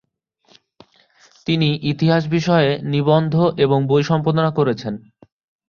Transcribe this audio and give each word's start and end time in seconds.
তিনি 1.47 1.69
ইতিহাস 1.83 2.23
বিষয়ে 2.27 2.69
নিবন্ধ 2.85 3.33
এবং 3.57 3.79
বই 3.87 4.03
সম্পাদনা 4.03 4.51
করেছেন। 4.51 4.93